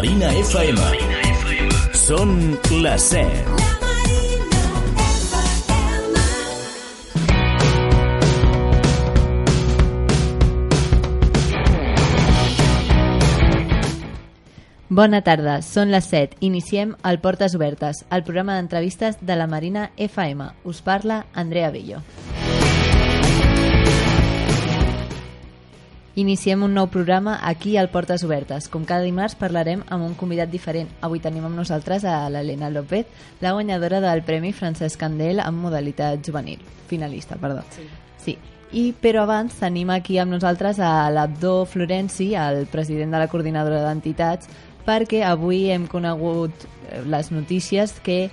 [0.00, 0.80] Marina FM.
[1.92, 2.30] Són
[2.72, 3.26] les 7.
[14.88, 16.40] Bona tarda, són les 7.
[16.40, 20.48] Iniciem el Portes Obertes, el programa d'entrevistes de la Marina FM.
[20.64, 22.00] Us parla Andrea Bello.
[26.18, 28.66] Iniciem un nou programa aquí al Portes Obertes.
[28.68, 30.88] Com cada dimarts parlarem amb un convidat diferent.
[31.06, 33.06] Avui tenim amb nosaltres a l'Helena López,
[33.40, 36.58] la guanyadora del Premi Francesc Candel en modalitat juvenil.
[36.90, 37.62] Finalista, perdó.
[37.70, 37.86] Sí.
[38.24, 38.38] sí.
[38.72, 43.84] I, però abans tenim aquí amb nosaltres a l'Abdó Florenci, el president de la coordinadora
[43.86, 44.50] d'entitats,
[44.86, 48.30] perquè avui hem conegut eh, les notícies que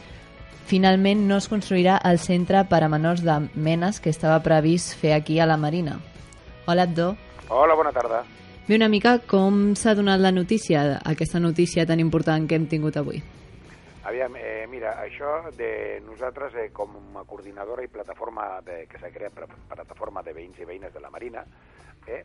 [0.68, 5.14] finalment no es construirà el centre per a menors de Menes que estava previst fer
[5.14, 6.00] aquí a la Marina.
[6.66, 7.16] Hola, Abdó.
[7.50, 8.26] Hola, bona tarda.
[8.68, 12.98] Bé, una mica com s'ha donat la notícia, aquesta notícia tan important que hem tingut
[13.00, 13.22] avui?
[14.04, 19.14] Aviam, eh, mira, això de nosaltres eh, com a coordinadora i plataforma de, que s'ha
[19.16, 19.40] creat
[19.70, 21.46] plataforma de veïns i veïnes de la Marina,
[22.08, 22.20] eh,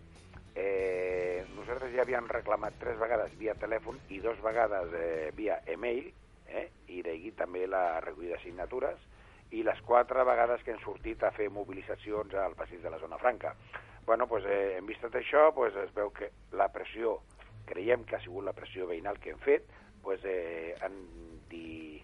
[0.57, 6.11] eh, nosaltres ja havíem reclamat tres vegades via telèfon i dos vegades eh, via e-mail,
[6.51, 8.99] eh, i d'ahir també la recollida de signatures,
[9.53, 13.23] i les quatre vegades que hem sortit a fer mobilitzacions al passeig de la Zona
[13.23, 13.55] Franca.
[14.07, 17.21] Bueno, pues, eh, en vista d'això, pues, es veu que la pressió,
[17.67, 19.69] creiem que ha sigut la pressió veïnal que hem fet,
[20.03, 20.97] pues, eh, en
[21.49, 22.03] di,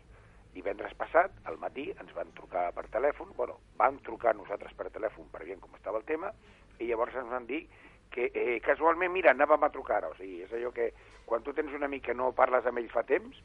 [0.55, 5.29] divendres passat, al matí, ens van trucar per telèfon, bueno, van trucar nosaltres per telèfon
[5.33, 6.33] per veure com estava el tema,
[6.79, 7.67] i llavors ens van dir
[8.11, 10.05] que eh, casualment, mira, anàvem a trucar.
[10.09, 10.93] O sigui, és allò que
[11.29, 13.37] quan tu tens un amic que no parles amb ell fa temps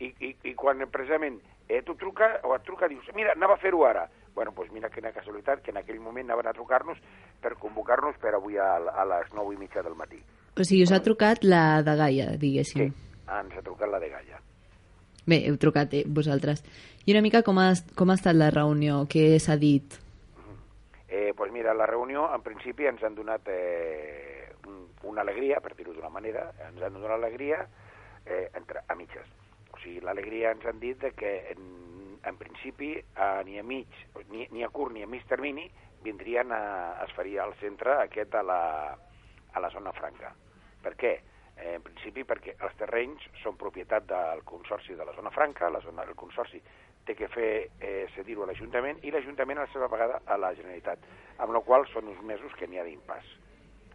[0.00, 3.62] i, i, i quan precisament eh, tu truca o et truca dius, mira, anava a
[3.62, 4.06] fer-ho ara.
[4.36, 6.98] Bueno, doncs mira quina casualitat que en aquell moment anaven a trucar-nos
[7.40, 10.20] per convocar-nos per avui a, a les 9 i mitja del matí.
[10.56, 12.90] O sigui, us ha trucat la de Gaia, diguéssim.
[12.92, 14.42] Sí, ens ha trucat la de Gaia.
[15.26, 16.60] Bé, heu trucat eh, vosaltres.
[17.06, 19.06] I una mica com ha, com ha estat la reunió?
[19.08, 19.96] Què s'ha dit?
[21.08, 25.72] Eh, pues mira, la reunió, en principi, ens han donat eh, un, una alegria, per
[25.78, 27.64] dir-ho d'una manera, ens han donat alegria
[28.26, 29.32] eh, entre, a mitges.
[29.72, 31.95] O sigui, l'alegria ens han dit de que, en,
[32.26, 33.88] en principi, a, ni a mig,
[34.30, 35.68] ni, ni a curt ni a mig termini,
[36.02, 36.60] vindrien a,
[37.04, 38.60] es faria el centre aquest a la,
[39.52, 40.34] a la zona franca.
[40.82, 41.14] Per què?
[41.56, 45.80] Eh, en principi perquè els terrenys són propietat del Consorci de la Zona Franca, la
[45.80, 46.60] zona, el Consorci
[47.06, 47.50] té que fer
[47.80, 51.06] eh, cedir-ho a l'Ajuntament i l'Ajuntament a la seva vegada a la Generalitat,
[51.38, 53.30] amb la qual són uns mesos que n'hi ha d'impàs.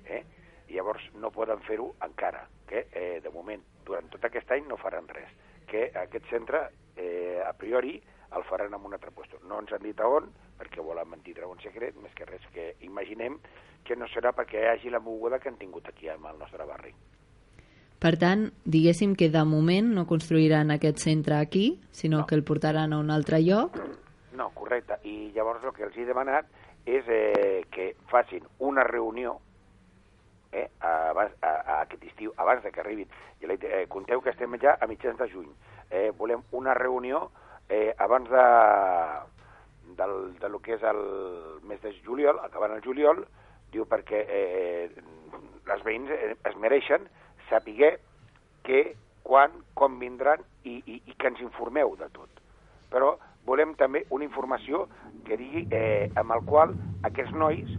[0.07, 0.23] Eh?
[0.71, 4.79] I llavors no poden fer-ho encara, que eh, de moment, durant tot aquest any no
[4.81, 5.29] faran res,
[5.67, 6.63] que aquest centre,
[6.95, 7.99] eh, a priori,
[8.37, 9.39] el faran en un altre lloc.
[9.47, 12.75] No ens han dit a on, perquè volen mantindre un secret, més que res que
[12.81, 13.39] imaginem
[13.83, 16.93] que no serà perquè hi hagi la moguda que han tingut aquí al nostre barri.
[18.01, 22.25] Per tant, diguéssim que de moment no construiran aquest centre aquí, sinó No.
[22.25, 23.77] que el portaran a un altre lloc.
[24.33, 24.97] No, correcte.
[25.03, 26.45] I llavors el que els he demanat
[26.85, 29.37] és eh, que facin una reunió
[30.51, 33.07] eh, abans, a, a aquest estiu, abans de que arribin.
[33.41, 35.51] Li, eh, compteu que estem ja a mitjans de juny.
[35.91, 37.29] Eh, volem una reunió
[37.71, 38.45] eh, abans de,
[39.97, 41.01] del, de lo que és el
[41.67, 43.23] mes de juliol, acabant el juliol,
[43.71, 44.91] diu perquè eh,
[45.69, 47.07] les veïns eh, es mereixen
[47.49, 47.95] saber
[48.67, 48.81] que,
[49.23, 52.41] quan, com vindran i, i, i que ens informeu de tot.
[52.91, 53.15] Però
[53.47, 54.85] volem també una informació
[55.25, 56.75] que digui eh, amb el qual
[57.07, 57.71] aquests nois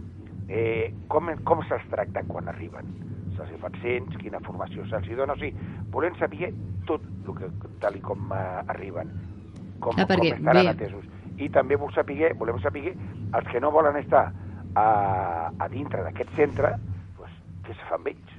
[0.49, 2.89] eh, com, com se'ls tracta quan arriben.
[3.37, 6.51] Se'ls cents, quina formació se'ls dona, o sigui, volem saber
[6.89, 7.51] tot el que,
[7.83, 8.41] tal com eh,
[8.73, 9.13] arriben,
[9.83, 10.69] com, Ah, perquè, com estaran bé.
[10.71, 11.05] atesos.
[11.37, 14.31] I també vol saber, volem saber els que no volen estar
[14.75, 16.75] a, a dintre d'aquest centre,
[17.17, 17.31] pues,
[17.65, 18.29] què se fa amb ells?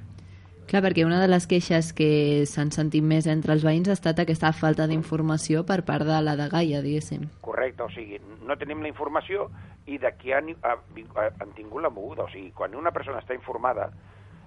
[0.65, 4.17] Clar, perquè una de les queixes que s'han sentit més entre els veïns ha estat
[4.23, 7.27] aquesta falta d'informació per part de la de Gaia, diguéssim.
[7.45, 8.17] Correcte, o sigui,
[8.47, 9.51] no tenim la informació
[9.85, 12.23] i d'aquí han, ha, ha, han tingut la moguda.
[12.25, 13.91] O sigui, quan una persona està informada,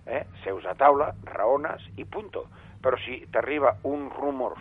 [0.06, 2.48] eh, seus a taula, raones i punto.
[2.82, 4.58] Però si t'arriba uns rumors,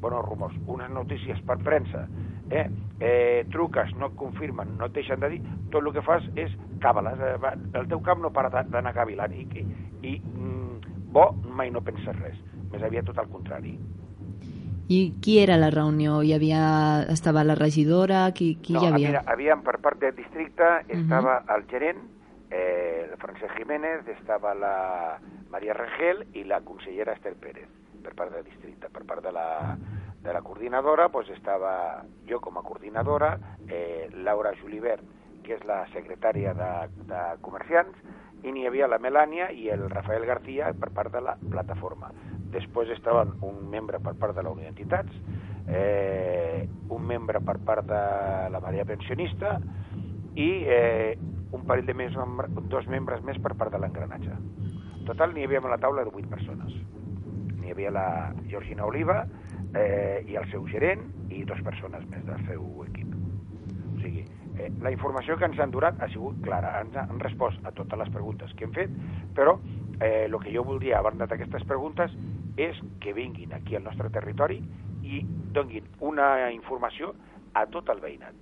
[0.00, 2.06] bueno, rumors, unes notícies per premsa,
[2.50, 2.68] eh,
[3.00, 6.52] eh, truques, no et confirmen, no et deixen de dir, tot el que fas és
[6.80, 7.18] càbales.
[7.18, 9.66] Eh, el teu cap no para d'a- d'anar cavilant i, i,
[10.02, 12.36] i mm, bo mai no penses res.
[12.72, 13.78] Més aviat tot el contrari.
[14.88, 16.18] I qui era la reunió?
[16.22, 17.06] Hi havia...
[17.08, 18.26] Estava la regidora?
[18.36, 19.08] Qui, qui no, hi havia?
[19.14, 22.02] Mira, havíem per part del districte, estava el gerent,
[22.50, 25.16] eh, el Francesc Jiménez, estava la
[25.50, 27.68] Maria Rangel i la consellera Esther Pérez,
[28.04, 28.90] per part del districte.
[28.92, 29.48] Per part de la,
[30.22, 33.34] de la coordinadora, pues, estava jo com a coordinadora,
[33.68, 35.02] eh, Laura Julibert,
[35.44, 36.70] que és la secretària de,
[37.08, 37.96] de comerciants,
[38.44, 42.12] i n'hi havia la Melània i el Rafael García per part de la plataforma.
[42.54, 45.10] després estaven un membre per part de la Unió d'Entitats,
[45.66, 48.02] eh, un membre per part de
[48.54, 49.56] la Maria Pensionista
[50.38, 51.16] i eh,
[51.54, 52.14] un parell de més,
[52.70, 54.34] dos membres més per part de l'engranatge.
[55.00, 56.74] En total n'hi havia a la taula de 8 persones.
[57.64, 58.06] N'hi havia la
[58.50, 59.22] Georgina Oliva
[59.72, 63.14] eh, i el seu gerent i dues persones més del seu equip.
[63.94, 64.26] O sigui,
[64.58, 67.98] eh, la informació que ens han durat ha sigut clara, ens han respost a totes
[68.04, 68.92] les preguntes que hem fet,
[69.34, 69.56] però
[70.00, 72.12] eh, el que jo voldria, abans d'aquestes preguntes,
[72.60, 74.60] és que vinguin aquí al nostre territori
[75.02, 75.24] i
[75.56, 77.14] donguin una informació
[77.54, 78.36] a tot el veïnat,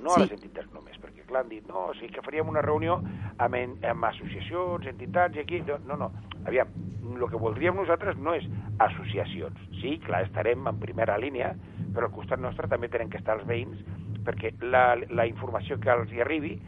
[0.00, 0.16] no sí.
[0.16, 2.98] a les entitats només, perquè clar, han dit, no, o sigui que faríem una reunió
[3.38, 6.10] amb, en, amb associacions, entitats i aquí, no, no,
[6.44, 6.74] aviam,
[7.10, 8.46] el que voldríem nosaltres no és
[8.82, 11.54] associacions, sí, clar, estarem en primera línia,
[11.94, 13.80] però al costat nostre també tenen que estar els veïns
[14.26, 16.58] perquè la, la informació que els hi arribi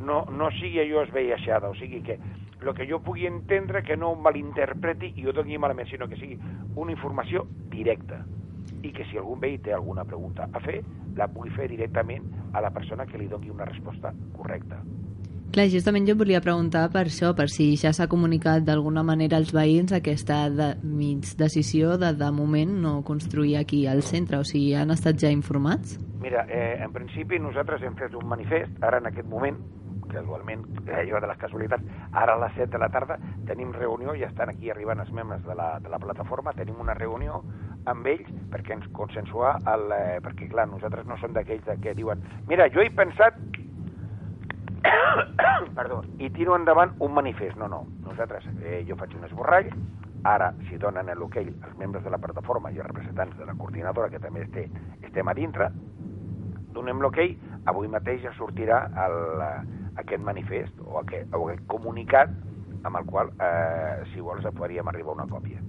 [0.00, 2.18] no, no sigui allò esveiaixada, o sigui que
[2.60, 6.36] el que jo pugui entendre que no malinterpreti i ho doni malament, sinó que sigui
[6.76, 8.20] una informació directa
[8.82, 10.80] i que si algun veí té alguna pregunta a fer,
[11.16, 14.80] la pugui fer directament a la persona que li doni una resposta correcta.
[15.50, 19.50] Clar, justament jo volia preguntar per això, per si ja s'ha comunicat d'alguna manera als
[19.50, 24.76] veïns aquesta de, mig decisió de, de moment, no construir aquí al centre, o sigui,
[24.78, 25.98] han estat ja informats?
[26.22, 29.58] Mira, eh, en principi nosaltres hem fet un manifest, ara en aquest moment,
[30.10, 30.62] casualment,
[30.94, 33.18] allò de les casualitats, ara a les 7 de la tarda
[33.50, 36.94] tenim reunió, ja estan aquí arribant els membres de la, de la plataforma, tenim una
[36.94, 37.42] reunió
[37.88, 42.20] amb ells perquè ens consensuar, el, eh, perquè clar, nosaltres no som d'aquells que diuen
[42.48, 43.38] mira, jo he pensat
[45.78, 47.56] perdó, i tiro endavant un manifest.
[47.60, 49.70] No, no, nosaltres, eh, jo faig un esborrall,
[50.28, 54.10] ara, si donen l'hoquei els membres de la plataforma i els representants de la coordinadora,
[54.10, 54.68] que també este,
[55.06, 55.70] estem a dintre,
[56.76, 57.36] donem l'hoquei,
[57.70, 59.18] avui mateix ja sortirà el,
[60.00, 62.32] aquest manifest o aquest, o aquest comunicat
[62.84, 65.60] amb el qual, eh, si vols, podríem arribar a una còpia.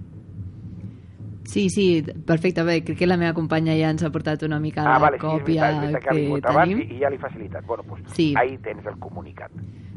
[1.44, 2.62] Sí, sí, perfecte.
[2.62, 5.18] Bé, crec que la meva companya ja ens ha portat una mica ah, la vale,
[5.18, 6.84] còpia sí, veritat, que, que tenim.
[6.84, 7.66] I, I ja li facilitat.
[7.66, 8.32] Bueno, doncs, sí.
[8.38, 9.50] ahí tens el comunicat.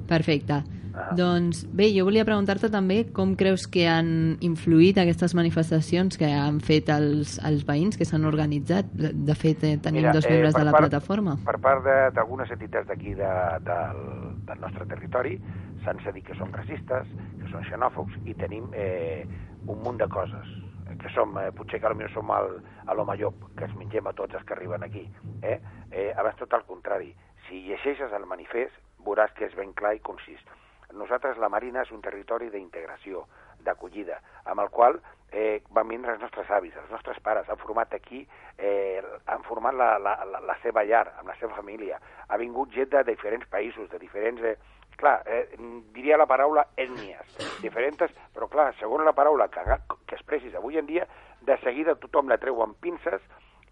[0.09, 0.63] Perfecte.
[0.95, 1.09] Ah.
[1.17, 6.61] Doncs bé, jo volia preguntar-te també com creus que han influït aquestes manifestacions que han
[6.63, 8.89] fet els, els veïns que s'han organitzat.
[8.95, 11.37] De, de fet, eh, tenim Mira, dos membres eh, de la part, plataforma.
[11.45, 13.31] Per part d'algunes entitats d'aquí de,
[13.67, 14.03] del,
[14.47, 15.37] del nostre territori
[15.85, 17.09] s'han dit que són racistes,
[17.41, 19.27] que són xenòfobs, i tenim eh,
[19.67, 20.47] un munt de coses
[21.01, 24.13] que som, eh, potser que potser som el, a l'home llop, que ens mengem a
[24.13, 25.07] tots els que arriben aquí.
[25.41, 25.59] Eh?
[25.91, 27.13] Eh, abans tot al contrari.
[27.47, 30.41] Si llegeixes el manifest, veuràs que és ben clar i concís.
[30.93, 33.25] Nosaltres, la Marina, és un territori d'integració,
[33.65, 34.99] d'acollida, amb el qual
[35.31, 38.21] eh, van vindre els nostres avis, els nostres pares, han format aquí,
[38.57, 41.99] eh, han format la, la, la, la seva llar, amb la seva família.
[42.29, 44.41] Ha vingut gent de diferents països, de diferents...
[44.41, 44.55] Eh,
[45.05, 45.57] clar, eh,
[45.93, 49.61] diria la paraula ètnies, diferents, però clar, segons la paraula que,
[50.09, 51.05] que expressis avui en dia,
[51.45, 53.21] de seguida tothom la treu amb pinces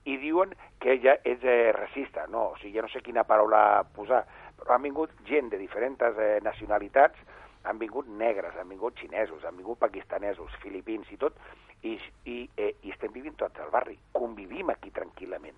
[0.06, 2.28] i diuen que ella és eh, racista.
[2.30, 4.22] No, o sigui, ja no sé quina paraula posar,
[4.60, 7.18] però han vingut gent de diferents eh, nacionalitats,
[7.64, 11.40] han vingut negres, han vingut xinesos, han vingut pakistanesos, filipins i tot,
[11.82, 11.98] i,
[12.30, 15.58] i, eh, i estem vivint tots al barri, convivim aquí tranquil·lament.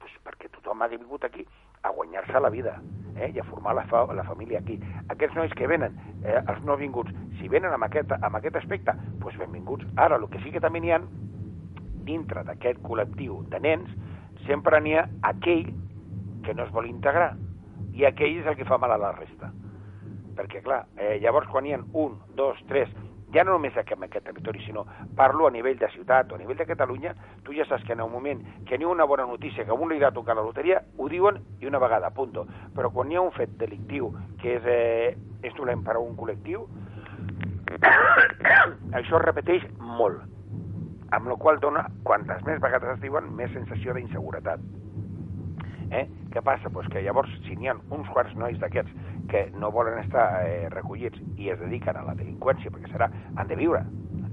[0.00, 1.44] Pues perquè tothom ha vingut aquí
[1.82, 2.76] a guanyar-se la vida
[3.16, 4.78] eh, i a formar la, fa la família aquí.
[5.12, 8.94] Aquests nois que venen, eh, els no vinguts, si venen amb aquest, amb aquest aspecte,
[9.22, 9.86] doncs benvinguts.
[9.96, 11.00] Ara, el que sí que també n'hi ha,
[12.06, 13.90] dintre d'aquest col·lectiu de nens,
[14.46, 15.72] sempre n'hi ha aquell
[16.46, 17.32] que no es vol integrar,
[17.96, 19.50] i aquell és el que fa mal a la resta.
[20.36, 22.92] Perquè, clar, eh, llavors quan hi ha un, dos, tres,
[23.36, 26.56] ja no només en aquest territori, sinó parlo a nivell de ciutat o a nivell
[26.56, 27.14] de Catalunya,
[27.44, 29.74] tu ja saps que en el moment que n'hi ha una bona notícia, que a
[29.74, 32.46] un li ha tocat la loteria, ho diuen i una vegada, punto.
[32.74, 36.16] Però quan hi ha un fet delictiu que és, eh, és dolent per a un
[36.16, 36.64] col·lectiu,
[38.98, 40.24] això es repeteix molt,
[41.12, 44.64] amb la qual dona, quantes més vegades es diuen, més sensació d'inseguretat.
[45.90, 46.06] Eh?
[46.32, 46.70] Què passa?
[46.70, 48.92] Pues que llavors, si n'hi ha uns quants nois d'aquests
[49.30, 53.50] que no volen estar eh, recollits i es dediquen a la delinqüència, perquè serà, han
[53.50, 53.82] de viure,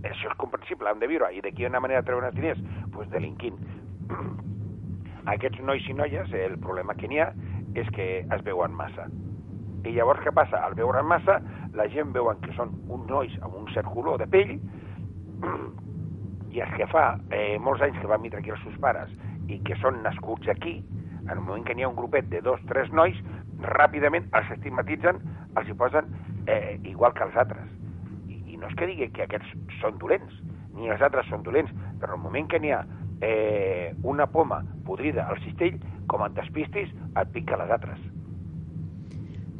[0.03, 2.61] això és comprensible, han de viure, i d'aquí una manera de treure els diners?
[2.63, 3.59] Doncs pues delinquint.
[5.33, 7.29] Aquests nois i noies, el problema que n'hi ha
[7.79, 9.07] és que es veuen massa.
[9.83, 10.59] I llavors què passa?
[10.63, 11.39] Al veure massa,
[11.75, 14.57] la gent veuen que són uns nois amb un cert color de pell,
[16.53, 19.09] i els que fa eh, molts anys que van vindre aquí els seus pares
[19.49, 20.77] i que són nascuts aquí,
[21.23, 23.17] en el moment que n'hi ha un grupet de dos, tres nois,
[23.63, 25.21] ràpidament els estigmatitzen,
[25.57, 26.09] els hi posen
[26.47, 27.69] eh, igual que els altres.
[28.27, 30.41] I, I no és que digui que aquests són dolents,
[30.73, 32.83] ni els altres són dolents, però el moment que n'hi ha
[33.21, 35.79] eh, una poma podrida al cistell,
[36.11, 38.01] com et despistis, et pica les altres.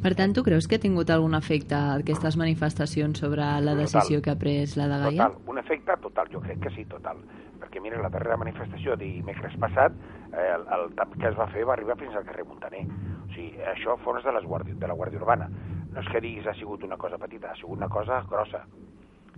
[0.04, 4.34] Per tant, tu creus que ha tingut algun efecte aquestes manifestacions sobre la decisió que
[4.34, 5.30] ha pres la de Gaia?
[5.30, 7.22] Total, un efecte total, jo crec que sí, total.
[7.64, 9.96] Perquè, mira, la darrera manifestació dimecres passat,
[10.30, 12.84] eh, el, el tap que es va fer va arribar fins al carrer Montaner.
[13.24, 15.48] O sigui, això fons de, les guàrdies, de la Guàrdia Urbana.
[15.94, 18.66] No és que diguis ha sigut una cosa petita, ha sigut una cosa grossa.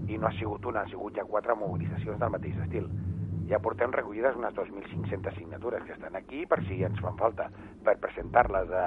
[0.09, 2.91] I no ha sigut una, ha sigut ja quatre mobilitzacions del mateix estil
[3.47, 7.47] ja portem recollides unes 2.500 signatures que estan aquí per si ens fan falta
[7.87, 8.87] per presentar-les de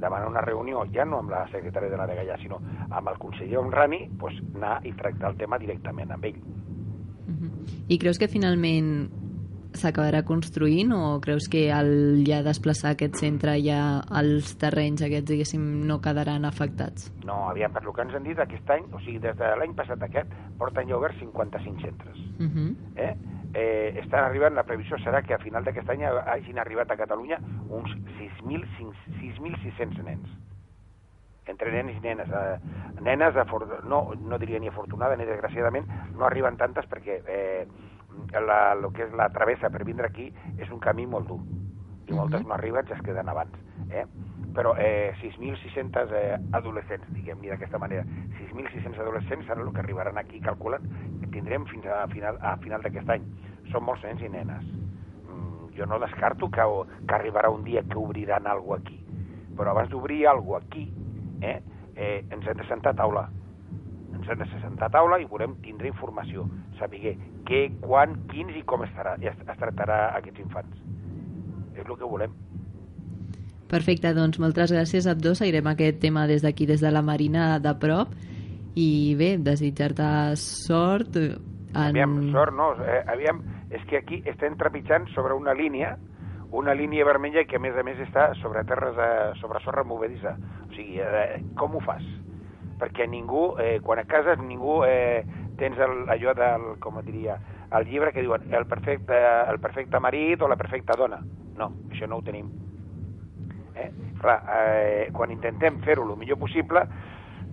[0.00, 3.60] demanar una reunió ja no amb la secretària de la Degallà sinó amb el conseller
[3.60, 6.40] Omrani pues, anar i tractar el tema directament amb ell.
[7.90, 9.10] I creus que finalment
[9.74, 13.80] s'acabarà construint o creus que al ja desplaçar aquest centre ja
[14.20, 17.08] els terrenys aquests diguéssim no quedaran afectats?
[17.26, 19.74] No, aviam, per lo que ens han dit aquest any, o sigui, des de l'any
[19.78, 22.22] passat aquest, porten ja oberts 55 centres.
[22.38, 22.68] Uh -huh.
[22.94, 23.14] eh?
[23.54, 27.38] eh, estan arribant, la previsió serà que a final d'aquest any hagin arribat a Catalunya
[27.68, 30.28] uns 6.600 nens
[31.50, 32.28] entre nens i nenes.
[32.30, 32.58] Eh,
[33.00, 33.34] nenes,
[33.84, 37.66] no, no diria ni afortunada ni desgraciadament, no arriben tantes perquè eh,
[38.34, 41.40] la, el que és la travessa per vindre aquí és un camí molt dur
[42.10, 43.54] i moltes no arriben, ja es queden abans.
[43.90, 44.04] Eh?
[44.54, 48.02] Però eh, 6.600 eh, adolescents, diguem-ne d'aquesta manera,
[48.40, 50.88] 6.600 adolescents seran el que arribaran aquí, calculen,
[51.20, 53.28] que tindrem fins a final, a final d'aquest any.
[53.70, 54.66] Són molts nens i nenes.
[55.28, 56.66] Mm, jo no descarto que,
[57.06, 58.98] que arribarà un dia que obriran alguna aquí.
[59.54, 60.88] Però abans d'obrir alguna aquí,
[61.40, 61.58] eh,
[61.96, 63.26] eh, ens hem de sentar a taula.
[64.14, 66.46] Ens hem de sentar a taula i volem tindre informació,
[66.78, 67.16] saber
[67.48, 70.80] què, quan, quins i com estarà, es, es tractarà aquests infants.
[71.76, 72.34] És el que volem.
[73.70, 75.38] Perfecte, doncs moltes gràcies a dos.
[75.38, 78.16] Seguirem aquest tema des d'aquí, des de la Marina de prop.
[78.74, 81.16] I bé, desitjar-te sort.
[81.16, 81.90] En...
[81.90, 85.94] Aviam, sort no, eh, aviam, és que aquí estem trepitjant sobre una línia
[86.50, 90.34] una línia vermella que a més a més està sobre terres, de, sobre sorra movedissa.
[90.66, 92.02] O sigui, eh, com ho fas?
[92.80, 95.22] Perquè ningú, eh, quan a casa ningú eh,
[95.60, 97.38] tens el, allò del, com diria,
[97.76, 99.18] el llibre que diuen el perfecte,
[99.50, 101.20] el perfecte marit o la perfecta dona.
[101.58, 102.50] No, això no ho tenim.
[103.76, 103.90] Eh?
[104.20, 106.82] Clar, eh, quan intentem fer-ho el millor possible,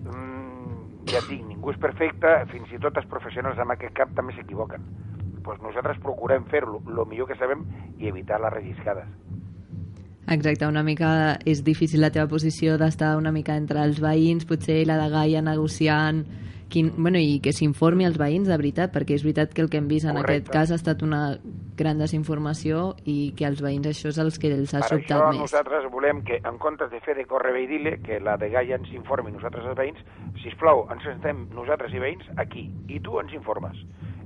[0.08, 4.16] mmm, ja et dic, ningú és perfecte, fins i tot els professionals en aquest camp
[4.16, 4.90] també s'equivoquen
[5.48, 7.62] pues nosaltres procurem fer-lo el millor que sabem
[7.98, 9.06] i evitar les relliscades.
[10.28, 14.82] Exacte, una mica és difícil la teva posició d'estar una mica entre els veïns, potser
[14.86, 16.26] la de Gaia negociant
[16.68, 19.80] quin, bueno, i que s'informi als veïns de veritat, perquè és veritat que el que
[19.80, 20.34] hem vist en Correcte.
[20.34, 21.38] aquest cas ha estat una
[21.78, 25.30] gran desinformació i que als veïns això és els que els ha per sobtat això
[25.30, 25.40] més.
[25.46, 28.92] nosaltres volem que, en comptes de fer de i dir que la de Gaia ens
[28.92, 29.98] informi nosaltres els veïns,
[30.42, 33.76] si plau, ens sentem nosaltres i veïns aquí, i tu ens informes.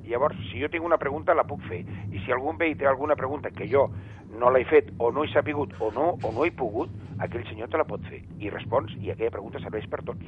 [0.03, 1.83] I llavors, si jo tinc una pregunta, la puc fer.
[2.11, 3.87] I si algun veí té alguna pregunta que jo
[4.39, 6.91] no l'he fet, o no he sapigut, o no, o no he pogut,
[7.23, 8.23] aquell senyor te la pot fer.
[8.41, 10.27] I respons, i aquella pregunta serveix per tots.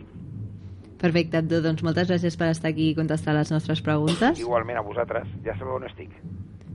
[1.00, 4.38] Perfecte, Abdó, doncs moltes gràcies per estar aquí i contestar les nostres preguntes.
[4.40, 6.12] Igualment a vosaltres, ja sabeu on estic.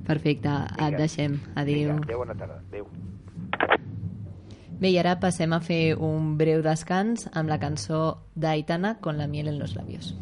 [0.05, 0.51] Perfecte,
[0.81, 1.39] et deixem.
[1.55, 1.93] Adéu.
[1.93, 2.59] Vinga, adéu, bona tarda.
[2.67, 2.89] Adéu.
[4.79, 9.27] Bé, i ara passem a fer un breu descans amb la cançó d'Aitana con la
[9.27, 10.13] miel en los labios.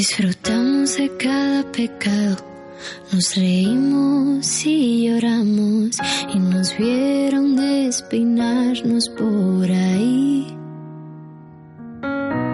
[0.00, 2.38] Disfrutamos de cada pecado,
[3.12, 5.98] nos reímos y lloramos
[6.34, 10.56] y nos vieron despeinarnos por ahí.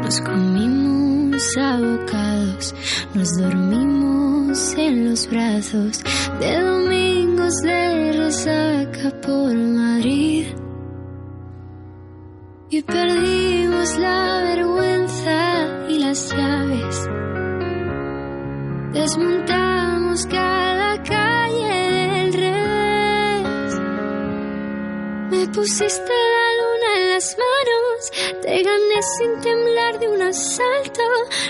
[0.02, 2.74] Nos comimos abocados,
[3.14, 6.02] nos dormimos en los brazos
[6.40, 7.85] de domingos de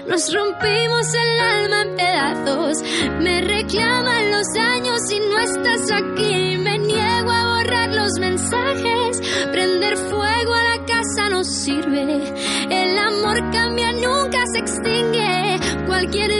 [0.09, 2.83] Nos rompimos el alma en pedazos.
[3.21, 6.57] Me reclaman los años y no estás aquí.
[6.59, 9.21] Me niego a borrar los mensajes.
[9.51, 12.35] Prender fuego a la casa no sirve.
[12.71, 15.59] El amor cambia, nunca se extingue.
[15.87, 16.36] Cualquier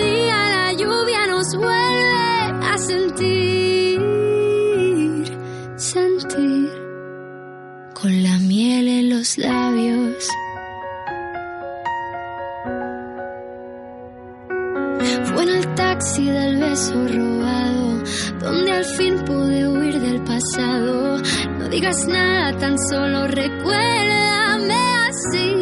[16.77, 18.03] beso robado,
[18.39, 21.23] donde al fin pude huir del pasado.
[21.59, 24.75] No digas nada, tan solo recuérdame
[25.09, 25.55] así.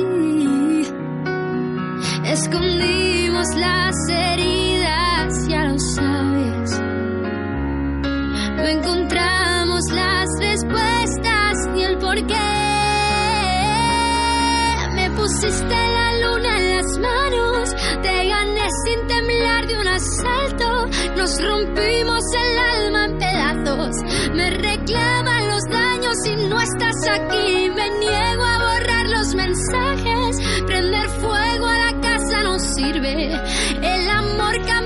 [2.25, 6.80] Escondimos las heridas, ya lo sabes.
[8.56, 12.50] No encontramos las respuestas ni el porqué.
[14.97, 17.71] Me pusiste la luna en las manos,
[18.02, 20.73] te gané sin temblar de un asalto.
[21.16, 23.97] Nos rompimos el alma en pedazos.
[24.35, 27.71] Me reclaman los daños y no estás aquí.
[27.75, 30.37] Me niego a borrar los mensajes.
[30.66, 33.33] Prender fuego a la casa no sirve.
[33.83, 34.83] El amor cambia,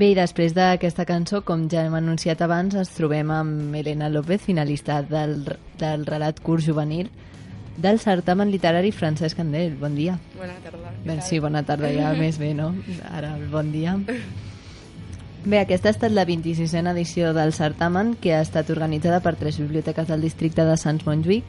[0.00, 4.40] Bé, i després d'aquesta cançó, com ja hem anunciat abans, ens trobem amb Elena López,
[4.46, 5.42] finalista del,
[5.76, 7.10] del relat curt juvenil
[7.76, 9.74] del certamen literari Francesc Candel.
[9.76, 10.14] Bon dia.
[10.38, 10.94] Bona tarda.
[11.04, 11.20] tal?
[11.20, 12.70] sí, bona tarda ja, més bé, no?
[13.10, 13.98] Ara, bon dia.
[15.44, 19.58] Bé, aquesta ha estat la 26a edició del certamen que ha estat organitzada per tres
[19.60, 21.44] biblioteques del districte de Sants Montjuïc,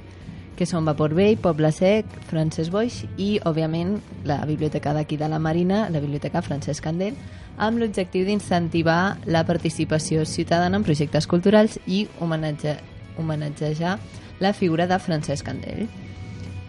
[0.60, 3.96] que són Vapor Vell, Poble Sec, Francesc Boix i, òbviament,
[4.28, 7.16] la biblioteca d'aquí de la Marina, la biblioteca Francesc Candel,
[7.62, 12.80] amb l'objectiu d'incentivar la participació ciutadana en projectes culturals i homenatge,
[13.22, 14.00] homenatgejar
[14.42, 15.86] la figura de Francesc Candel.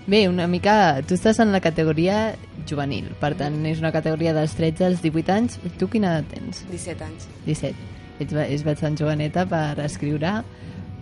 [0.07, 1.01] Bé, una mica...
[1.07, 2.35] Tu estàs en la categoria
[2.69, 5.59] juvenil, per tant, és una categoria dels 13 als 18 anys.
[5.79, 6.65] Tu quina edat tens?
[6.69, 7.29] 17 anys.
[7.47, 7.89] 17.
[8.21, 10.41] Ets, és bastant joveneta per escriure.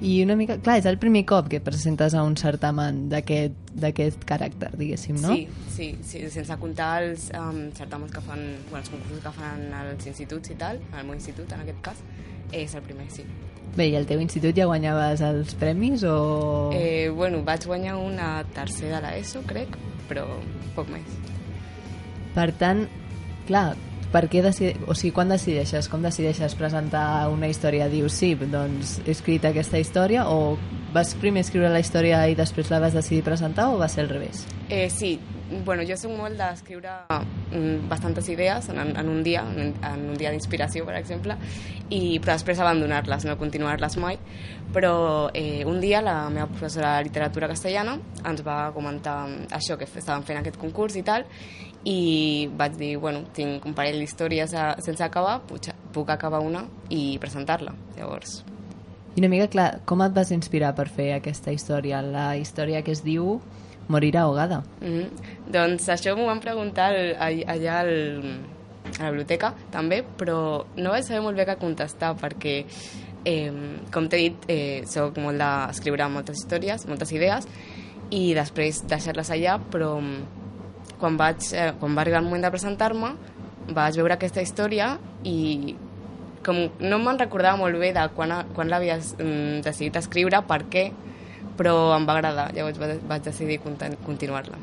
[0.01, 0.57] I una mica...
[0.65, 5.35] Clar, és el primer cop que presentes a un certamen d'aquest caràcter, diguéssim, no?
[5.37, 9.67] Sí, sí, sí, sense comptar els um, certaments que fan, bueno, els concursos que fan
[9.77, 12.01] als instituts i tal, al meu institut en aquest cas,
[12.57, 13.27] és el primer, sí.
[13.77, 16.17] Bé, i al teu institut ja guanyaves els premis o...?
[16.75, 19.77] Eh, bueno, vaig guanyar una tercera de l'ESO, crec,
[20.09, 20.25] però
[20.75, 21.21] poc més.
[22.35, 22.87] Per tant,
[23.47, 23.77] clar,
[24.13, 24.75] per què decide...
[24.87, 27.89] o sigui, quan decideixes, com decideixes presentar una història?
[27.93, 30.57] Dius, sí, doncs he escrit aquesta història o
[30.95, 34.11] vas primer escriure la història i després la vas decidir presentar o va ser al
[34.11, 34.45] revés?
[34.69, 35.19] Eh, sí,
[35.65, 40.31] bueno, jo soc molt d'escriure mm, bastantes idees en, en un dia, en, un dia
[40.31, 41.37] d'inspiració, per exemple,
[41.91, 44.19] i, però després abandonar-les, no continuar-les mai.
[44.71, 47.97] Però eh, un dia la meva professora de literatura castellana
[48.27, 51.27] ens va comentar això, que estàvem fent aquest concurs i tal,
[51.85, 54.51] i vaig dir, bueno, tinc un parell d'històries
[54.85, 57.73] sense acabar, puc, puc acabar una i presentar-la.
[57.97, 58.45] Llavors,
[59.17, 62.03] I una mica, clar, com et vas inspirar per fer aquesta història?
[62.03, 63.41] La història que es diu
[63.89, 64.63] Morir ahogada.
[64.81, 65.09] Mm -hmm.
[65.51, 68.23] Doncs això m'ho van preguntar al- all- allà al,
[69.01, 72.65] a la biblioteca també, però no vaig saber molt bé què contestar perquè,
[73.25, 73.53] eh,
[73.93, 77.49] com t'he dit, eh, soc molt d'escriure moltes històries, moltes idees
[78.11, 80.01] i després deixar-les allà, però
[80.99, 83.13] quan, vaig, eh, quan va arribar el moment de presentar-me
[83.75, 85.77] vaig veure aquesta història i
[86.45, 90.91] com no me'n recordava molt bé de quan, quan l'havies mm, decidit escriure, per què,
[91.57, 94.57] però em va agradar, llavors va- vaig decidir continuar-la.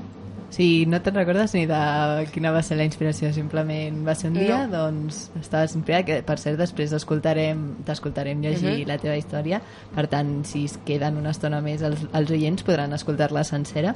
[0.50, 4.38] Sigui, no te'n recordes ni de quina va ser la inspiració, simplement va ser un
[4.40, 4.78] dia, No.
[4.88, 8.88] doncs estaves inspirat, que per cert després escoltarem t'escoltarem llegir Mhm.
[8.88, 9.62] la teva història,
[9.94, 13.94] per tant, si es queden una estona més els, els oients podran escoltar-la sencera.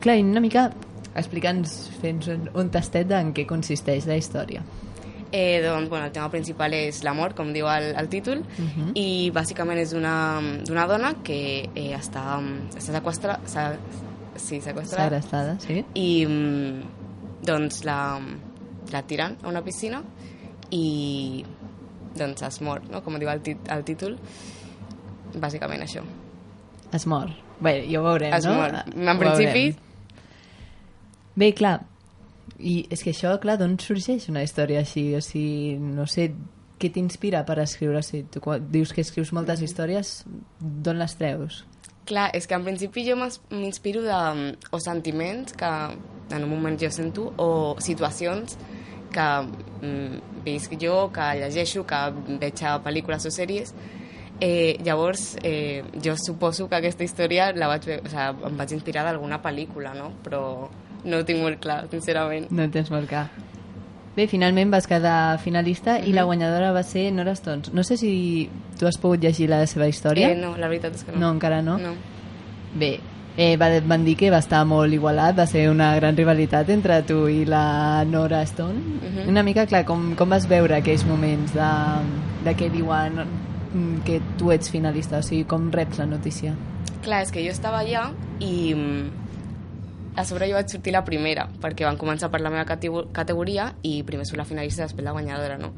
[0.00, 0.70] Clar, i una mica
[1.14, 4.62] explica'ns, fent un, un tastet en què consisteix la història.
[5.36, 8.92] Eh, doncs, bueno, el tema principal és l'amor, com diu el, el títol, Mhm.
[8.94, 12.38] i bàsicament és d'una dona que eh, està,
[12.76, 13.64] està sequestra, se,
[14.36, 15.84] sí, sequestrada Segrestada, sí?
[15.94, 16.82] i mm,
[17.46, 18.20] doncs la,
[18.92, 20.02] la tiren a una piscina
[20.70, 21.44] i
[22.14, 23.02] doncs es mor, no?
[23.02, 24.16] com diu el, tit, el títol,
[25.34, 26.02] bàsicament això.
[26.94, 27.30] Es mor.
[27.60, 28.54] Bé, ja ho veurem, Es no?
[28.54, 28.70] mor.
[28.94, 29.80] En Ho principi- veurem.
[31.34, 31.80] Bé, clar,
[32.58, 35.08] i és que això, clar, d'on sorgeix una història així?
[35.18, 36.28] O sigui, no sé,
[36.78, 37.98] què t'inspira per escriure?
[37.98, 40.20] O sigui, tu quan dius que escrius moltes històries,
[40.60, 41.64] d'on les treus?
[42.04, 44.20] Clar, és que en principi jo m'inspiro de
[44.70, 45.70] o sentiments que
[46.34, 48.58] en un moment jo sento o situacions
[49.14, 52.00] que mm, visc jo, que llegeixo, que
[52.42, 53.72] veig a pel·lícules o sèries.
[54.42, 59.06] Eh, llavors, eh, jo suposo que aquesta història la vaig, o sigui, em vaig inspirar
[59.06, 60.10] d'alguna pel·lícula, no?
[60.26, 60.42] Però
[61.04, 62.48] no ho tinc molt clar, sincerament.
[62.50, 63.28] No en tens molt clar.
[64.14, 67.72] Bé, finalment vas quedar finalista i la guanyadora va ser Nora Stones.
[67.74, 70.30] No sé si tu has pogut llegir la seva història.
[70.30, 71.18] Eh, no, la veritat és que no.
[71.24, 71.74] No, encara no?
[71.82, 71.96] No.
[72.78, 72.92] Bé,
[73.36, 77.00] eh, va, van dir que va estar molt igualat, va ser una gran rivalitat entre
[77.02, 78.78] tu i la Nora Stone.
[79.00, 79.26] Mhm.
[79.34, 81.72] Una mica, clar, com, com vas veure aquells moments de,
[82.44, 85.18] de què diuen mm, que tu ets finalista?
[85.18, 86.54] O sigui, com reps la notícia?
[87.02, 89.23] Clar, és que jo estava allà i mm,
[90.16, 93.74] a sobre jo vaig sortir la primera, perquè van començar per la meva catego- categoria
[93.82, 95.72] i primer surt la finalista i després la guanyadora, no?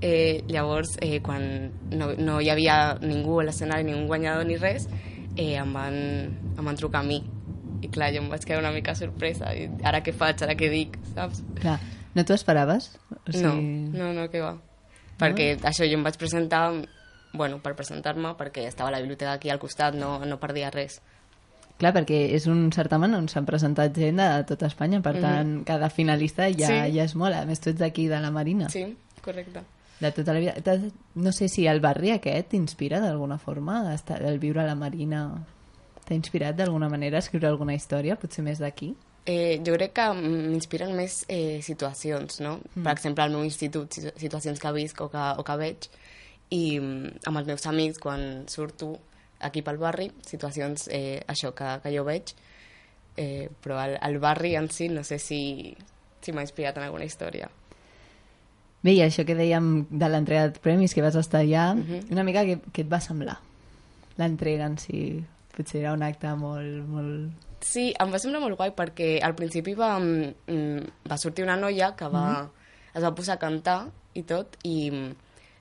[0.00, 4.56] Eh, llavors, eh, quan no, no hi havia ningú a l'escenari, ni un guanyador ni
[4.56, 4.88] res,
[5.36, 5.94] eh, em, van,
[6.58, 7.22] em van trucar a mi.
[7.82, 9.52] I clar, jo em vaig quedar una mica sorpresa.
[9.54, 11.42] I ara què faig, ara què dic, saps?
[11.60, 11.78] Clar,
[12.14, 12.92] no t'ho esperaves?
[13.10, 14.56] O No, no, no, què va.
[15.18, 16.72] Perquè això jo em vaig presentar,
[17.32, 21.00] bueno, per presentar-me, perquè estava la biblioteca aquí al costat, no, no perdia res.
[21.78, 25.88] Clar, perquè és un certamen on s'han presentat gent de tota Espanya, per tant, cada
[25.94, 26.78] finalista ja, Sí.
[26.96, 27.34] ja és molt.
[27.38, 28.68] A més, tu ets d'aquí, de la Marina.
[28.68, 29.62] Sí, correcte.
[30.00, 30.54] De tota la vida.
[31.14, 35.44] No sé si el barri aquest t'inspira d'alguna forma, estar, el viure a la Marina
[36.04, 38.94] t'ha inspirat d'alguna manera a escriure alguna història, potser més d'aquí?
[39.26, 42.60] Eh, jo crec que m'inspiren més eh, situacions, no?
[42.74, 42.82] Mm.
[42.82, 45.88] Per exemple, al meu institut, situ- situacions que visc o que, o que veig,
[46.50, 48.94] i mm, amb els meus amics, quan surto
[49.40, 52.34] aquí pel barri, situacions, eh, això que, que jo veig,
[53.16, 55.76] eh, però el, el barri en si no sé si,
[56.20, 57.48] si m'ha inspirat en alguna història.
[58.82, 62.12] Bé, i això que dèiem de l'entrega de premis, que vas estar allà, Mhm.
[62.14, 63.38] una mica què, què et va semblar?
[64.18, 65.24] L'entrega en si,
[65.56, 66.86] potser era un acte molt...
[66.86, 67.44] molt...
[67.60, 71.90] Sí, em va semblar molt guai perquè al principi va, mm, va sortir una noia
[71.98, 72.48] que va,
[72.94, 74.90] es va posar a cantar i tot i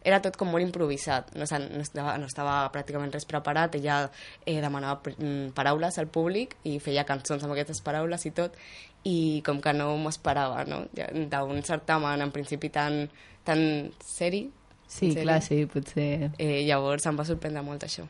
[0.03, 4.09] era tot com molt improvisat, no, no, estava, no estava pràcticament res preparat, ella
[4.45, 8.55] eh, demanava mm, paraules al públic i feia cançons amb aquestes paraules i tot
[9.03, 10.85] i com que no m'ho esperava, no?
[10.93, 13.09] D'un certamen en principi tan,
[13.43, 14.49] tan seri,
[14.87, 15.23] Sí, Sèrio?
[15.25, 16.31] clar, sí, potser...
[16.39, 18.05] eh, llavors em va sorprendre molt això.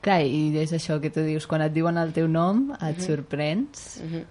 [0.00, 3.98] Clar, i és això que tu dius, quan et diuen el teu nom, et sorprens,
[4.00, 4.22] Mhm.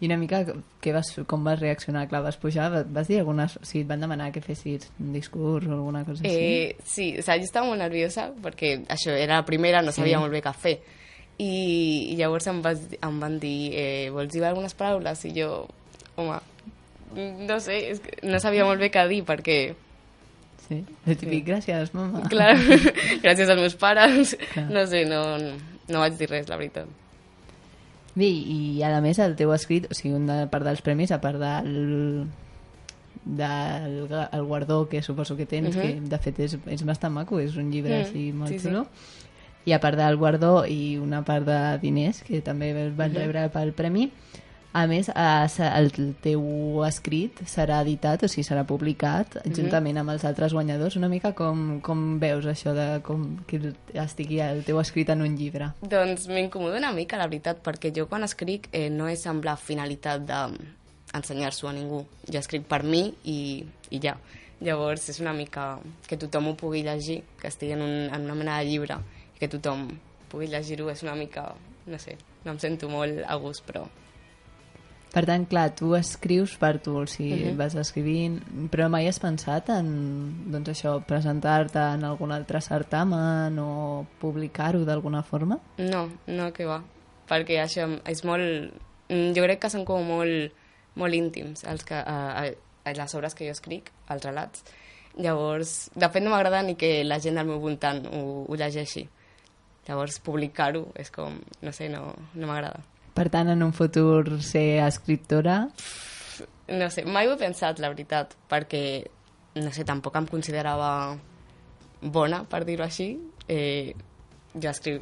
[0.00, 0.46] I una mica
[0.80, 2.06] que vas, com vas reaccionar?
[2.08, 3.58] Clar, vas pujar, va- vas dir algunes...
[3.60, 6.36] O sigui, et van demanar que fessis un discurs o alguna cosa així?
[6.38, 10.00] Eh, sí, o sigui, jo estava molt nerviosa perquè això era la primera, no Sí.
[10.00, 10.78] sabia molt bé què fer.
[11.40, 11.50] I,
[12.12, 15.22] i llavors em, vas, em van dir, eh, vols dir algunes paraules?
[15.28, 15.66] I jo,
[16.16, 16.40] home,
[17.46, 19.60] no sé, és que no sabia molt bé què dir perquè,
[20.70, 20.84] Sí.
[21.04, 22.20] El típic, gràcies, mama.
[22.30, 22.52] clar,
[23.24, 24.68] gràcies als meus pares, Clar.
[24.70, 25.24] no sé, no,
[25.90, 26.86] no vaig dir res, la veritat.
[28.14, 31.38] Bé, i a més el teu escrit, o sigui, una part dels premis, a part
[31.38, 32.26] del
[33.24, 35.82] del el guardó que suposo que tens, Mhm.
[35.82, 38.68] que de fet és, és bastant maco, és un llibre Mm, així molt sí, sí.
[38.68, 38.86] xulo.
[39.66, 43.16] I a part del guardó i una part de diners, que també es van Mhm.
[43.18, 44.10] rebre pel premi,
[44.72, 45.90] a més, eh, el
[46.22, 49.54] teu escrit serà editat, o sigui, serà publicat Mhm.
[49.54, 50.96] juntament amb els altres guanyadors.
[50.96, 55.36] Una mica com, com veus això de com que estigui el teu escrit en un
[55.36, 55.72] llibre?
[55.82, 59.56] Doncs m'incomoda una mica, la veritat, perquè jo quan escric eh, no és amb la
[59.56, 62.04] finalitat d'ensenyar-s'ho a ningú.
[62.30, 64.16] Jo escric per mi i, i ja.
[64.60, 68.34] Llavors és una mica que tothom ho pugui llegir, que estigui en, un, en una
[68.34, 68.98] mena de llibre
[69.34, 69.88] i que tothom
[70.28, 71.54] pugui llegir-ho és una mica,
[71.86, 73.86] no sé, no em sento molt a gust, però...
[75.10, 77.56] Per tant, clar, tu escrius per tu, o sigui, Mhm.
[77.58, 84.06] vas escrivint, però mai has pensat en, doncs això, presentar-te en algun altre certamen o
[84.20, 85.58] publicar-ho d'alguna forma?
[85.78, 86.82] No, no, que va.
[87.28, 88.72] Perquè això és molt...
[89.08, 90.52] mm, Jo crec que són com molt,
[90.94, 92.52] molt íntims els que, a
[92.94, 94.62] les obres que jo escric, els relats.
[95.18, 99.08] Llavors, de fet no m'agrada ni que la gent del meu voltant ho, ho llegeixi.
[99.88, 101.40] Llavors, publicar-ho és com...
[101.62, 102.80] No sé, no, no m'agrada.
[103.14, 105.68] Per tant, en un futur ser escriptora,
[106.70, 109.02] No sé, mai ho he pensat, la veritat, perquè,
[109.58, 111.16] no sé, tampoc em considerava
[112.00, 113.18] bona, per dir-ho així.
[113.48, 113.92] Eh,
[114.54, 115.00] jo escriu...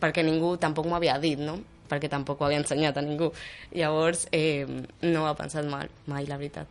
[0.00, 1.58] Perquè ningú tampoc m'ho havia dit, no?
[1.90, 3.28] Perquè tampoc ho havia ensenyat a ningú.
[3.76, 4.64] Llavors, eh,
[5.02, 6.66] no ho he pensat mal, mai, la veritat.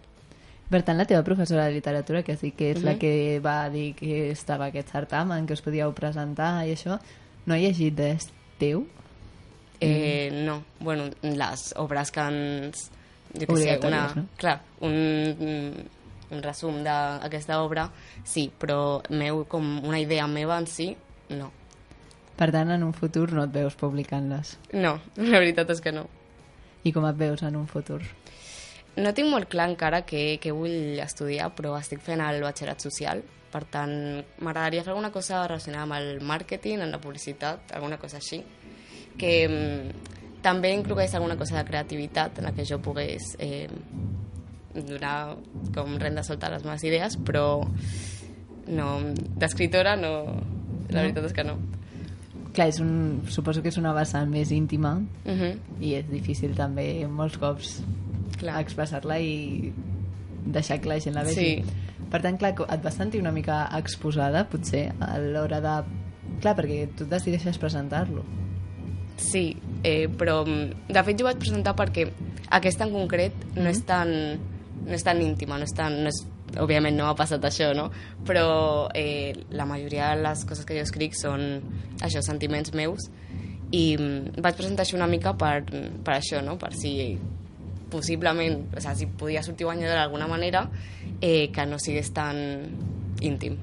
[0.71, 2.99] per tant, la teva professora de literatura, que dit que és la Mhm.
[2.99, 6.97] que va dir que estava aquest certamen, que us podíeu presentar i això,
[7.45, 8.87] no ha llegit res teu?
[9.81, 12.89] Eh, No, bueno, les obres que ens...
[13.31, 14.01] Jo què sé, una...
[14.15, 14.25] no?
[14.37, 14.95] Clar, un,
[16.31, 17.87] un resum d'aquesta obra,
[18.27, 20.91] sí, però meu, com una idea meva en si,
[21.31, 21.51] no.
[22.37, 24.55] Per tant, en un futur no et veus publicant-les.
[24.73, 24.97] No,
[25.31, 26.07] la veritat és que no.
[26.83, 28.01] I com et veus en un futur?
[28.97, 33.21] No tinc molt clar encara què, què vull estudiar, però estic fent el batxillerat social.
[33.51, 33.93] Per tant,
[34.39, 38.41] m'agradaria fer alguna cosa relacionada amb el màrqueting, amb la publicitat, alguna cosa així.
[39.21, 40.07] Que mm,
[40.41, 43.67] també inclogués alguna cosa de creativitat en la que jo pogués eh,
[44.73, 45.35] donar
[45.75, 47.61] com renda solta a les meves idees, però
[48.71, 48.87] no,
[49.37, 50.15] d'escriptora no,
[50.89, 51.05] la No?
[51.05, 51.59] veritat és que no.
[52.51, 55.57] Clar, és un, suposo que és una vessant més íntima Uh -huh.
[55.79, 57.81] i és difícil també molts cops
[58.41, 59.71] expressar-la i
[60.45, 61.63] deixar que la gent la vegi.
[61.63, 61.63] Sí.
[62.11, 65.83] Per tant, clar, et vas sentir una mica exposada, potser, a l'hora de...
[66.41, 68.23] Clar, perquè tu decideixes presentar-lo.
[69.21, 69.45] Sí,
[69.85, 72.07] eh, però mm, de fet jo vaig presentar perquè
[72.57, 74.09] aquesta en concret no és tan
[74.81, 76.23] no és tan íntima, no és tan, no és,
[76.59, 77.89] òbviament no m'ha passat això, no?
[78.27, 81.45] Però eh, la majoria de les coses que jo escric són
[82.01, 83.11] això, sentiments meus
[83.71, 86.57] i mm, vaig presentar això una mica per, per això, no?
[86.59, 86.95] Per si
[87.91, 90.65] possiblement, o sigui, si podia sortir guanyadora d'alguna manera
[91.19, 92.39] eh, que no sigués tan
[93.21, 93.59] íntim.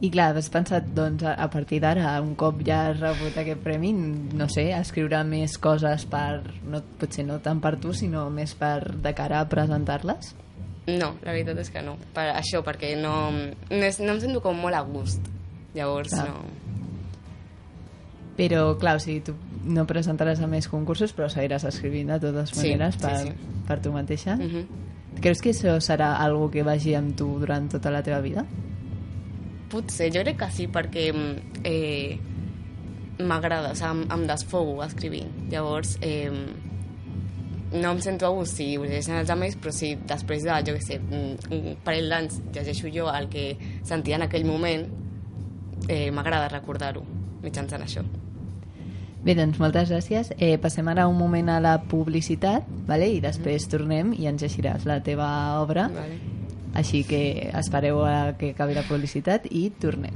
[0.00, 3.90] I clar, has pensat, doncs, a partir d'ara, un cop ja has rebut aquest premi,
[3.92, 8.54] no sé, a escriure més coses per, no, potser no tant per tu, sinó més
[8.56, 10.32] per de cara a presentar-les?
[10.88, 11.98] No, la veritat és que no.
[12.16, 15.28] Per això, perquè no, no, és, no em sento com molt a gust.
[15.74, 16.26] Llavors, Clar.
[16.30, 16.48] no.
[18.40, 19.34] Però, clar, o sigui, tu
[19.68, 23.56] no presentaràs a més concursos, però seguiràs escrivint de totes Sí, maneres sí, per, sí.
[23.68, 24.38] per tu mateixa.
[24.40, 24.64] Uh -huh.
[25.20, 28.46] Creus que això serà algo que vagi amb tu durant tota la teva vida?
[29.70, 32.18] Potser, jo crec que sí, perquè mm, eh,
[33.22, 35.30] m'agrada, o sigui, em, em desfogo escrivint.
[35.52, 36.30] Llavors, eh,
[37.72, 40.74] no em sento a gust si ho llegeixen els amics, però si després de, jo
[40.74, 43.52] què sé, mm, un parell d'anys llegeixo jo el que
[43.86, 44.88] sentia en aquell moment,
[45.88, 47.04] eh, m'agrada recordar-ho
[47.44, 48.04] mitjançant això.
[49.20, 50.32] Bé, doncs moltes gràcies.
[50.38, 53.10] Eh, passem ara un moment a la publicitat, vale?
[53.12, 55.28] i després tornem i ens llegiràs la teva
[55.60, 55.90] obra.
[55.92, 56.29] Vale.
[56.74, 60.14] Així que espereu a que acabi la publicitat i tornem.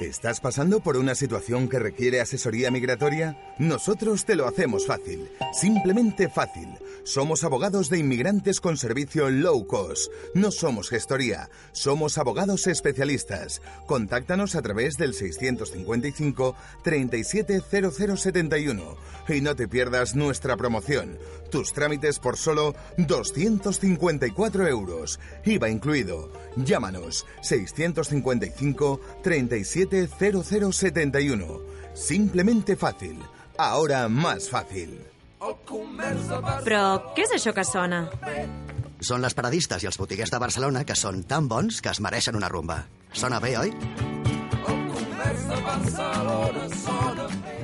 [0.00, 3.36] ¿Estás pasando por una situación que requiere asesoría migratoria?
[3.58, 6.70] Nosotros te lo hacemos fácil, simplemente fácil.
[7.04, 10.10] Somos abogados de inmigrantes con servicio low cost.
[10.34, 13.60] No somos gestoría, somos abogados especialistas.
[13.86, 18.96] Contáctanos a través del 655 370071
[19.28, 21.18] y no te pierdas nuestra promoción.
[21.50, 26.32] Tus trámites por solo 254 euros, IVA incluido.
[26.56, 28.98] Llámanos 655
[29.90, 31.60] 370071.
[31.94, 33.18] Simplemente fácil.
[33.58, 34.98] Ahora más fácil.
[35.40, 36.82] Però
[37.16, 38.04] què és això que sona?
[39.00, 42.36] Són les paradistes i els botiguers de Barcelona que són tan bons que es mereixen
[42.36, 42.82] una rumba.
[43.12, 43.72] Sona bé, oi?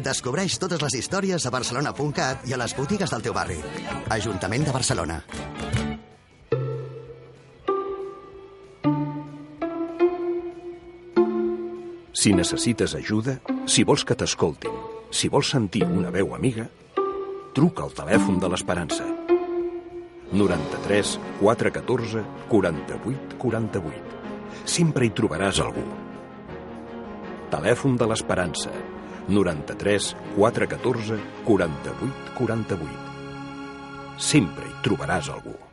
[0.06, 3.58] Descobreix totes les històries a barcelona.cat i a les botigues del teu barri.
[4.16, 5.20] Ajuntament de Barcelona.
[12.16, 13.35] Si necessites ajuda,
[13.68, 14.72] si vols que t'escoltin,
[15.12, 16.64] si vols sentir una veu amiga,
[17.52, 19.05] truca al telèfon de l'Esperança.
[20.33, 24.16] 93 414 48 48.
[24.64, 25.85] Sempre hi trobaràs algú.
[27.52, 28.72] Telèfon de l'Esperança.
[29.29, 32.98] 93 414 48 48.
[34.33, 35.65] Sempre hi trobaràs algú.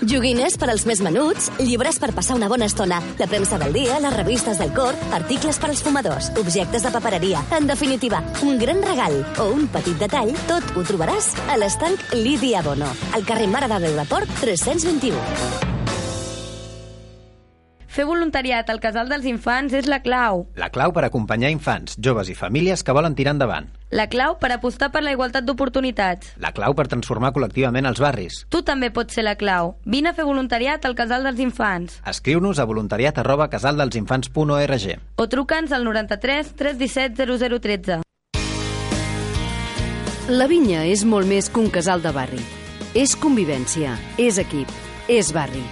[0.00, 3.98] Joguines per als més menuts, llibres per passar una bona estona, la premsa del dia,
[4.00, 7.42] les revistes del cor, articles per als fumadors, objectes de papereria.
[7.52, 12.62] En definitiva, un gran regal o un petit detall, tot ho trobaràs a l'estanc Lídia
[12.64, 15.20] Bono, al carrer Mare de Déu de Port 321.
[17.90, 20.46] Fer voluntariat al Casal dels Infants és la clau.
[20.56, 23.68] La clau per acompanyar infants, joves i famílies que volen tirar endavant.
[23.90, 26.36] La clau per apostar per la igualtat d'oportunitats.
[26.38, 28.44] La clau per transformar col·lectivament els barris.
[28.46, 29.74] Tu també pots ser la clau.
[29.82, 31.98] Vine a fer voluntariat al Casal dels Infants.
[32.06, 34.86] Escriu-nos a voluntariat arroba casaldelsinfants.org
[35.18, 37.26] O truca'ns al 93 317
[37.58, 38.00] 0013.
[40.30, 42.38] La vinya és molt més que un casal de barri.
[42.94, 44.70] És convivència, és equip,
[45.10, 45.64] és barri.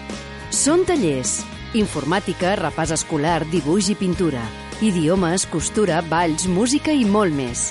[0.50, 1.44] Són tallers,
[1.78, 4.42] informàtica, repàs escolar, dibuix i pintura,
[4.82, 7.68] idiomes, costura, balls, música i molt més.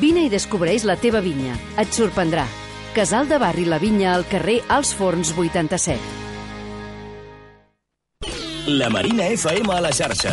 [0.00, 1.54] Vine i descobreix la teva vinya.
[1.80, 2.46] Et sorprendrà.
[2.96, 5.98] Casal de Barri La Vinya al carrer Els Forns 87.
[8.72, 10.32] La Marina FM a la xarxa.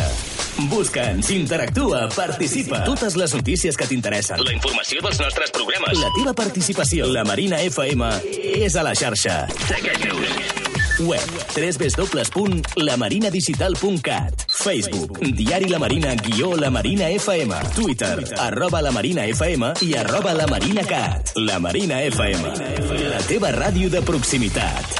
[0.70, 2.82] Busca'ns, interactua, participa.
[2.84, 4.40] Totes les notícies que t'interessen.
[4.44, 5.98] La informació dels nostres programes.
[5.98, 7.08] La teva participació.
[7.10, 8.12] La Marina FM
[8.60, 9.42] és a la xarxa.
[9.66, 10.49] Segueix-nos.
[11.00, 11.20] Web
[11.56, 19.94] www.lamarinadigital.cat Facebook Diari La Marina guió La Marina FM Twitter arroba La Marina FM i
[19.96, 21.32] arroba La Marina Cat.
[21.36, 22.42] La Marina FM
[23.10, 24.99] La teva ràdio de proximitat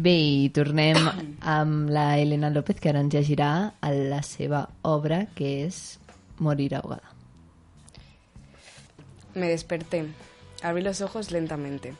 [0.00, 0.96] Bé, i tornem
[1.44, 5.98] amb la Elena López, que ara ens llegirà la seva obra, que és
[6.40, 7.10] Morir ahogada.
[9.34, 10.06] Me desperté.
[10.62, 11.92] Abrí los ojos lentamente.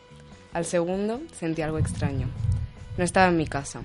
[0.55, 2.29] Al segundo sentí algo extraño.
[2.97, 3.83] No estaba en mi casa.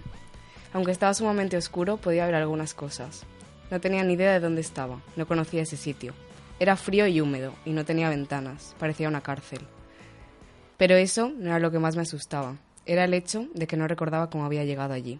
[0.71, 3.23] Aunque estaba sumamente oscuro, podía ver algunas cosas.
[3.69, 5.01] No tenía ni idea de dónde estaba.
[5.17, 6.13] No conocía ese sitio.
[6.58, 8.75] Era frío y húmedo, y no tenía ventanas.
[8.80, 9.60] Parecía una cárcel.
[10.78, 12.56] Pero eso no era lo que más me asustaba.
[12.86, 15.19] Era el hecho de que no recordaba cómo había llegado allí.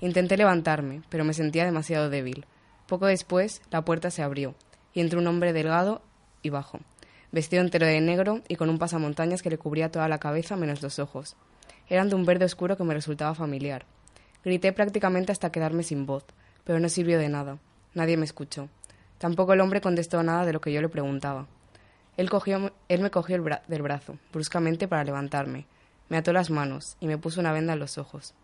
[0.00, 2.46] Intenté levantarme, pero me sentía demasiado débil.
[2.86, 4.54] Poco después, la puerta se abrió,
[4.92, 6.02] y entró un hombre delgado
[6.42, 6.80] y bajo,
[7.32, 10.82] vestido entero de negro y con un pasamontañas que le cubría toda la cabeza menos
[10.82, 11.36] los ojos.
[11.88, 13.84] Eran de un verde oscuro que me resultaba familiar.
[14.44, 16.24] Grité prácticamente hasta quedarme sin voz,
[16.64, 17.58] pero no sirvió de nada.
[17.94, 18.68] Nadie me escuchó.
[19.18, 21.46] Tampoco el hombre contestó nada de lo que yo le preguntaba.
[22.16, 25.66] Él, cogió, él me cogió el del brazo, bruscamente para levantarme.
[26.10, 28.34] Me ató las manos y me puso una venda en los ojos.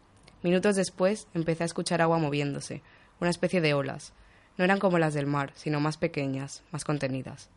[0.42, 2.80] Minutos después empecé a escuchar agua moviéndose,
[3.20, 4.12] una especie de olas.
[4.56, 7.50] No eran como las del mar, sino más pequeñas, más contenidas.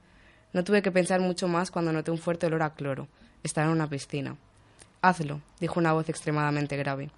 [0.51, 3.07] No tuve que pensar mucho más cuando noté un fuerte olor a cloro.
[3.43, 4.35] Estaba en una piscina.
[5.01, 7.11] Hazlo, dijo una voz extremadamente grave.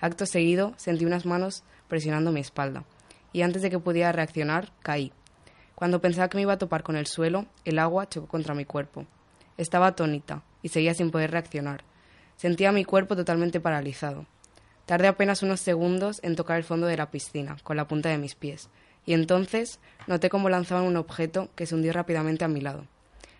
[0.00, 2.84] Acto seguido sentí unas manos presionando mi espalda,
[3.32, 5.12] y antes de que pudiera reaccionar, caí.
[5.74, 8.64] Cuando pensaba que me iba a topar con el suelo, el agua chocó contra mi
[8.64, 9.04] cuerpo.
[9.58, 11.82] Estaba atónita y seguía sin poder reaccionar.
[12.36, 14.26] Sentía mi cuerpo totalmente paralizado.
[14.84, 18.18] Tardé apenas unos segundos en tocar el fondo de la piscina, con la punta de
[18.18, 18.68] mis pies,
[19.04, 22.86] y entonces noté cómo lanzaban un objeto que se hundió rápidamente a mi lado.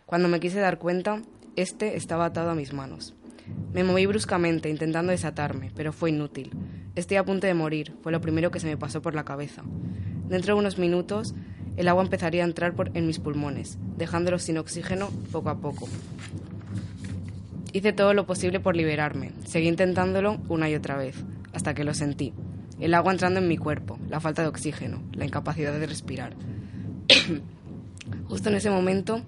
[0.07, 1.23] Cuando me quise dar cuenta,
[1.57, 3.15] este estaba atado a mis manos.
[3.73, 6.51] Me moví bruscamente, intentando desatarme, pero fue inútil.
[6.95, 9.63] Estoy a punto de morir, fue lo primero que se me pasó por la cabeza.
[10.29, 11.35] Dentro de unos minutos,
[11.77, 15.89] el agua empezaría a entrar por, en mis pulmones, dejándolos sin oxígeno poco a poco.
[17.77, 19.33] Hice todo lo posible por liberarme.
[19.45, 22.33] Seguí intentándolo una y otra vez, hasta que lo sentí.
[22.81, 26.33] El agua entrando en mi cuerpo, la falta de oxígeno, la incapacidad de respirar.
[28.29, 29.21] Justo en ese momento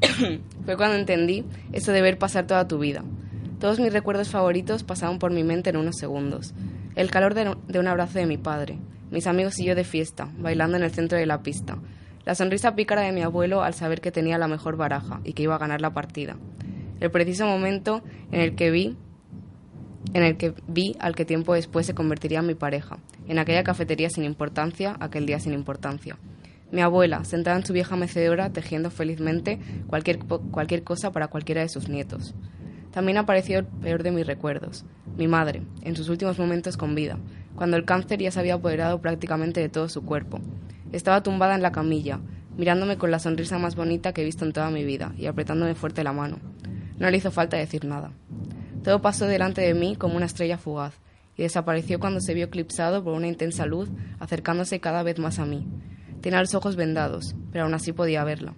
[0.64, 3.02] fue cuando entendí eso de ver pasar toda tu vida.
[3.58, 6.54] Todos mis recuerdos favoritos pasaban por mi mente en unos segundos.
[6.94, 8.78] El calor de, un abrazo de mi padre,
[9.10, 11.78] mis amigos y yo de fiesta, bailando en el centro de la pista,
[12.24, 15.42] la sonrisa pícara de mi abuelo al saber que tenía la mejor baraja y que
[15.42, 16.36] iba a ganar la partida,
[17.02, 18.96] el preciso momento en el que vi
[20.14, 23.64] en el que vi al que tiempo después se convertiría en mi pareja, en aquella
[23.64, 26.18] cafetería sin importancia, aquel día sin importancia.
[26.70, 31.68] Mi abuela, sentada en su vieja mecedora, tejiendo felizmente cualquier, cualquier cosa para cualquiera de
[31.68, 32.34] sus nietos.
[32.90, 34.84] También apareció el peor de mis recuerdos,
[35.16, 37.18] mi madre, en sus últimos momentos con vida,
[37.54, 40.40] cuando el cáncer ya se había apoderado prácticamente de todo su cuerpo.
[40.92, 42.20] Estaba tumbada en la camilla,
[42.56, 45.74] mirándome con la sonrisa más bonita que he visto en toda mi vida y apretándome
[45.74, 46.38] fuerte la mano.
[46.98, 48.12] No le hizo falta decir nada.
[48.82, 50.94] Todo pasó delante de mí como una estrella fugaz
[51.36, 55.46] y desapareció cuando se vio eclipsado por una intensa luz acercándose cada vez más a
[55.46, 55.66] mí.
[56.20, 58.54] Tenía los ojos vendados, pero aún así podía verla.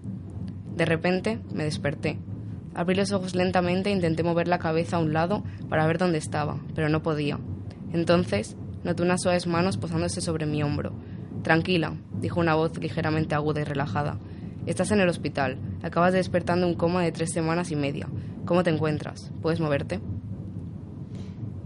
[0.76, 2.18] De repente me desperté.
[2.74, 6.18] Abrí los ojos lentamente e intenté mover la cabeza a un lado para ver dónde
[6.18, 7.38] estaba, pero no podía.
[7.92, 10.92] Entonces noté unas suaves manos posándose sobre mi hombro.
[11.42, 14.18] Tranquila, dijo una voz ligeramente aguda y relajada.
[14.66, 15.58] Estás en el hospital.
[15.82, 18.08] Acabas de despertar de un coma de tres semanas y media.
[18.46, 19.30] ¿Cómo te encuentras?
[19.42, 20.00] ¿Puedes moverte?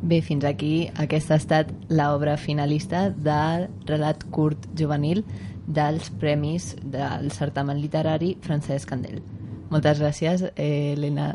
[0.01, 5.24] Bé, fins aquí aquesta ha estat l'obra finalista del relat curt juvenil
[5.66, 9.18] dels premis del certamen literari Francesc Candel.
[9.68, 11.34] Moltes gràcies, eh, Elena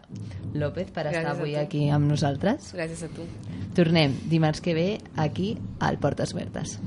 [0.54, 2.74] López, per Gràcies estar avui aquí amb nosaltres.
[2.74, 3.28] Gràcies a tu.
[3.76, 6.80] Tornem dimarts que ve aquí al Portes Obertes.